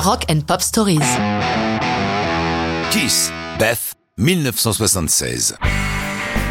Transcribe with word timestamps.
Rock 0.00 0.26
and 0.30 0.42
Pop 0.46 0.62
Stories. 0.62 1.00
Kiss, 2.92 3.32
Beth, 3.58 3.94
1976. 4.16 5.56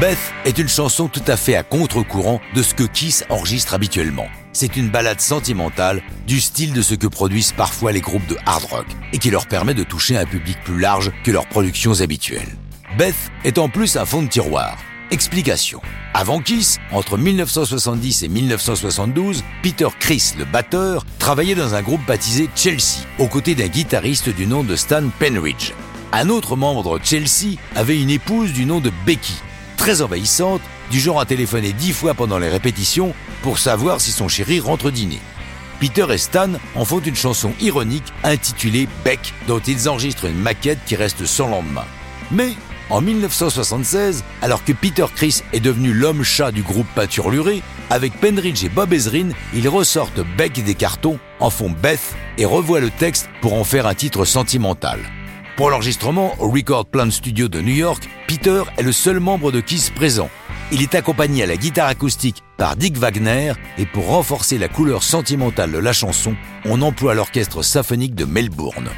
Beth 0.00 0.16
est 0.46 0.56
une 0.56 0.68
chanson 0.68 1.08
tout 1.08 1.22
à 1.26 1.36
fait 1.36 1.54
à 1.54 1.62
contre-courant 1.62 2.40
de 2.54 2.62
ce 2.62 2.74
que 2.74 2.84
Kiss 2.84 3.22
enregistre 3.28 3.74
habituellement. 3.74 4.28
C'est 4.54 4.76
une 4.76 4.88
ballade 4.88 5.20
sentimentale 5.20 6.02
du 6.26 6.40
style 6.40 6.72
de 6.72 6.80
ce 6.80 6.94
que 6.94 7.06
produisent 7.06 7.52
parfois 7.52 7.92
les 7.92 8.00
groupes 8.00 8.26
de 8.28 8.38
hard 8.46 8.64
rock 8.64 8.86
et 9.12 9.18
qui 9.18 9.30
leur 9.30 9.46
permet 9.46 9.74
de 9.74 9.84
toucher 9.84 10.16
un 10.16 10.24
public 10.24 10.56
plus 10.64 10.80
large 10.80 11.12
que 11.22 11.30
leurs 11.30 11.46
productions 11.46 12.00
habituelles. 12.00 12.56
Beth 12.96 13.30
est 13.44 13.58
en 13.58 13.68
plus 13.68 13.96
un 13.96 14.06
fond 14.06 14.22
de 14.22 14.28
tiroir. 14.28 14.78
Explication. 15.10 15.80
Avant 16.14 16.40
Kiss, 16.40 16.78
entre 16.90 17.18
1970 17.18 18.22
et 18.22 18.28
1972, 18.28 19.44
Peter 19.62 19.88
Chris, 19.98 20.32
le 20.38 20.44
batteur, 20.44 21.04
travaillait 21.18 21.54
dans 21.54 21.74
un 21.74 21.82
groupe 21.82 22.04
baptisé 22.06 22.48
Chelsea, 22.54 23.06
aux 23.18 23.28
côtés 23.28 23.54
d'un 23.54 23.68
guitariste 23.68 24.30
du 24.30 24.46
nom 24.46 24.64
de 24.64 24.76
Stan 24.76 25.02
Penridge. 25.18 25.72
Un 26.12 26.28
autre 26.28 26.56
membre 26.56 26.98
Chelsea 27.02 27.58
avait 27.76 28.00
une 28.00 28.10
épouse 28.10 28.52
du 28.52 28.66
nom 28.66 28.80
de 28.80 28.90
Becky, 29.04 29.34
très 29.76 30.00
envahissante, 30.00 30.62
du 30.90 31.00
genre 31.00 31.20
à 31.20 31.26
téléphoner 31.26 31.72
dix 31.72 31.92
fois 31.92 32.14
pendant 32.14 32.38
les 32.38 32.48
répétitions 32.48 33.14
pour 33.42 33.58
savoir 33.58 34.00
si 34.00 34.10
son 34.10 34.28
chéri 34.28 34.60
rentre 34.60 34.90
dîner. 34.90 35.20
Peter 35.80 36.06
et 36.10 36.18
Stan 36.18 36.50
en 36.74 36.84
font 36.84 37.00
une 37.00 37.16
chanson 37.16 37.52
ironique 37.60 38.12
intitulée 38.22 38.88
Beck, 39.04 39.34
dont 39.48 39.58
ils 39.58 39.88
enregistrent 39.88 40.26
une 40.26 40.40
maquette 40.40 40.78
qui 40.86 40.96
reste 40.96 41.26
sans 41.26 41.48
lendemain. 41.48 41.84
Mais 42.30 42.54
en 42.90 43.00
1976, 43.00 44.24
alors 44.42 44.64
que 44.64 44.72
Peter 44.72 45.06
Chris 45.14 45.42
est 45.52 45.60
devenu 45.60 45.92
l'homme-chat 45.92 46.52
du 46.52 46.62
groupe 46.62 46.86
Peinture 46.94 47.30
Lurée, 47.30 47.62
avec 47.90 48.12
Penridge 48.20 48.64
et 48.64 48.68
Bob 48.68 48.92
Ezrin, 48.92 49.30
ils 49.54 49.68
ressortent 49.68 50.20
Beck 50.36 50.62
des 50.64 50.74
cartons, 50.74 51.18
en 51.40 51.50
font 51.50 51.70
Beth 51.70 52.14
et 52.38 52.44
revoient 52.44 52.80
le 52.80 52.90
texte 52.90 53.28
pour 53.40 53.54
en 53.54 53.64
faire 53.64 53.86
un 53.86 53.94
titre 53.94 54.24
sentimental. 54.24 55.00
Pour 55.56 55.70
l'enregistrement 55.70 56.34
au 56.40 56.50
Record 56.50 56.86
Plant 56.86 57.10
Studio 57.10 57.46
de 57.46 57.60
New 57.60 57.74
York, 57.74 58.08
Peter 58.26 58.62
est 58.76 58.82
le 58.82 58.90
seul 58.90 59.20
membre 59.20 59.52
de 59.52 59.60
Kiss 59.60 59.90
présent. 59.90 60.28
Il 60.72 60.82
est 60.82 60.96
accompagné 60.96 61.44
à 61.44 61.46
la 61.46 61.56
guitare 61.56 61.86
acoustique 61.86 62.42
par 62.56 62.74
Dick 62.74 62.96
Wagner 62.96 63.52
et 63.78 63.86
pour 63.86 64.08
renforcer 64.08 64.58
la 64.58 64.66
couleur 64.66 65.04
sentimentale 65.04 65.70
de 65.70 65.78
la 65.78 65.92
chanson, 65.92 66.34
on 66.64 66.82
emploie 66.82 67.14
l'orchestre 67.14 67.62
symphonique 67.62 68.16
de 68.16 68.24
Melbourne. 68.24 68.90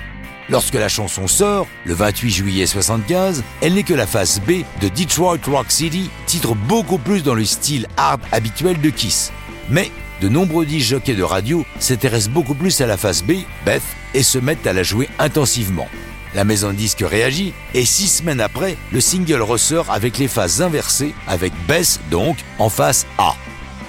Lorsque 0.49 0.75
la 0.75 0.89
chanson 0.89 1.27
sort, 1.27 1.67
le 1.85 1.95
28 1.95 2.31
juillet 2.31 2.67
75, 2.67 3.43
elle 3.63 3.75
n'est 3.75 3.83
que 3.83 3.95
la 3.95 4.07
face 4.07 4.41
B 4.41 4.63
de 4.81 4.89
Detroit 4.89 5.39
Rock 5.47 5.67
City, 5.71 6.09
titre 6.27 6.55
beaucoup 6.55 6.99
plus 6.99 7.25
dans 7.25 7.35
le 7.35 7.45
style 7.45 7.89
hard 7.97 8.21
habituel 8.31 8.81
de 8.81 8.91
Kiss. 8.91 9.33
Mais 9.69 9.91
de 10.21 10.29
nombreux 10.29 10.65
disques 10.65 10.91
jockeys 10.91 11.17
de 11.17 11.25
radio 11.25 11.67
s'intéressent 11.81 12.33
beaucoup 12.33 12.55
plus 12.55 12.81
à 12.81 12.87
la 12.87 12.97
face 12.97 13.25
B, 13.25 13.33
Beth, 13.65 13.83
et 14.15 14.23
se 14.23 14.39
mettent 14.39 14.67
à 14.69 14.73
la 14.73 14.85
jouer 14.85 15.09
intensivement. 15.19 15.89
La 16.33 16.45
maison 16.45 16.69
de 16.69 16.75
disques 16.75 17.05
réagit 17.05 17.53
et 17.75 17.85
six 17.85 18.09
semaines 18.09 18.41
après, 18.41 18.77
le 18.93 19.01
single 19.01 19.43
ressort 19.43 19.91
avec 19.91 20.17
les 20.19 20.29
phases 20.29 20.63
inversées, 20.63 21.15
avec 21.27 21.53
Beth 21.67 21.99
donc 22.11 22.37
en 22.59 22.69
face 22.69 23.05
A. 23.19 23.35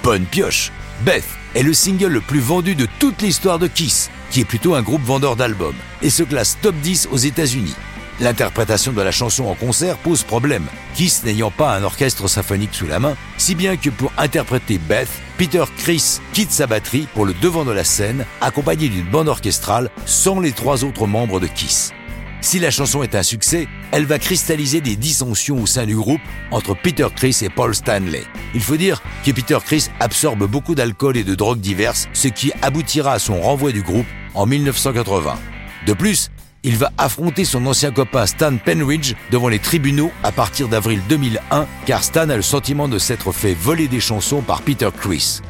Bonne 0.02 0.24
pioche 0.24 0.72
Beth 1.02 1.24
est 1.54 1.62
le 1.62 1.72
single 1.72 2.08
le 2.08 2.20
plus 2.20 2.40
vendu 2.40 2.74
de 2.74 2.88
toute 2.98 3.22
l'histoire 3.22 3.58
de 3.58 3.68
Kiss, 3.68 4.10
qui 4.38 4.42
est 4.42 4.44
plutôt 4.44 4.76
un 4.76 4.82
groupe 4.82 5.02
vendeur 5.02 5.34
d'albums, 5.34 5.74
et 6.00 6.10
se 6.10 6.22
classe 6.22 6.58
top 6.62 6.76
10 6.76 7.08
aux 7.10 7.16
États-Unis. 7.16 7.74
L'interprétation 8.20 8.92
de 8.92 9.02
la 9.02 9.10
chanson 9.10 9.46
en 9.46 9.56
concert 9.56 9.96
pose 9.96 10.22
problème, 10.22 10.64
Kiss 10.94 11.24
n'ayant 11.24 11.50
pas 11.50 11.74
un 11.74 11.82
orchestre 11.82 12.28
symphonique 12.28 12.72
sous 12.72 12.86
la 12.86 13.00
main, 13.00 13.16
si 13.36 13.56
bien 13.56 13.76
que 13.76 13.90
pour 13.90 14.12
interpréter 14.16 14.78
Beth, 14.78 15.08
Peter 15.38 15.64
Chris 15.78 16.20
quitte 16.34 16.52
sa 16.52 16.68
batterie 16.68 17.08
pour 17.14 17.26
le 17.26 17.34
devant 17.34 17.64
de 17.64 17.72
la 17.72 17.82
scène, 17.82 18.24
accompagné 18.40 18.88
d'une 18.88 19.10
bande 19.10 19.26
orchestrale 19.26 19.90
sans 20.06 20.38
les 20.38 20.52
trois 20.52 20.84
autres 20.84 21.08
membres 21.08 21.40
de 21.40 21.48
Kiss. 21.48 21.92
Si 22.40 22.60
la 22.60 22.70
chanson 22.70 23.02
est 23.02 23.16
un 23.16 23.24
succès, 23.24 23.66
elle 23.90 24.06
va 24.06 24.18
cristalliser 24.18 24.80
des 24.80 24.94
dissensions 24.94 25.60
au 25.60 25.66
sein 25.66 25.86
du 25.86 25.96
groupe 25.96 26.20
entre 26.52 26.74
Peter 26.74 27.06
Chris 27.14 27.38
et 27.42 27.48
Paul 27.48 27.74
Stanley. 27.74 28.22
Il 28.54 28.60
faut 28.60 28.76
dire 28.76 29.02
que 29.24 29.32
Peter 29.32 29.58
Chris 29.64 29.88
absorbe 29.98 30.46
beaucoup 30.46 30.76
d'alcool 30.76 31.16
et 31.16 31.24
de 31.24 31.34
drogues 31.34 31.60
diverses, 31.60 32.08
ce 32.12 32.28
qui 32.28 32.52
aboutira 32.62 33.14
à 33.14 33.18
son 33.18 33.40
renvoi 33.40 33.72
du 33.72 33.82
groupe 33.82 34.06
en 34.34 34.46
1980. 34.46 35.36
De 35.86 35.92
plus, 35.94 36.30
il 36.62 36.76
va 36.76 36.92
affronter 36.96 37.44
son 37.44 37.66
ancien 37.66 37.90
copain 37.90 38.26
Stan 38.26 38.56
Penridge 38.56 39.14
devant 39.32 39.48
les 39.48 39.58
tribunaux 39.58 40.12
à 40.22 40.30
partir 40.30 40.68
d'avril 40.68 41.00
2001, 41.08 41.66
car 41.86 42.04
Stan 42.04 42.28
a 42.28 42.36
le 42.36 42.42
sentiment 42.42 42.88
de 42.88 42.98
s'être 42.98 43.32
fait 43.32 43.54
voler 43.54 43.88
des 43.88 44.00
chansons 44.00 44.42
par 44.42 44.62
Peter 44.62 44.88
Chris. 44.96 45.40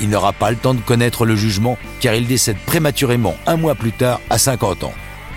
Il 0.00 0.08
n'aura 0.08 0.32
pas 0.32 0.50
le 0.50 0.56
temps 0.56 0.74
de 0.74 0.80
connaître 0.80 1.26
le 1.26 1.36
jugement, 1.36 1.76
car 2.00 2.14
il 2.14 2.26
décède 2.26 2.58
prématurément 2.64 3.36
un 3.46 3.56
mois 3.56 3.74
plus 3.74 3.92
tard 3.92 4.20
à 4.30 4.38
50 4.38 4.84
ans. 4.84 4.94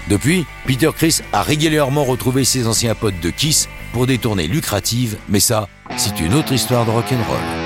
Depuis, 0.08 0.46
Peter 0.66 0.90
Chris 0.96 1.22
a 1.34 1.42
régulièrement 1.42 2.04
retrouvé 2.04 2.46
ses 2.46 2.68
anciens 2.68 2.96
potes 2.96 3.20
de 3.22 3.30
Kiss 3.30 3.68
pour 3.92 4.06
des 4.06 4.18
tournées 4.18 4.48
lucratives, 4.48 5.18
mais 5.30 5.40
ça, 5.40 5.68
c'est 5.98 6.20
une 6.20 6.34
autre 6.34 6.54
histoire 6.54 6.86
de 6.86 6.92
rock'n'roll. 6.92 7.65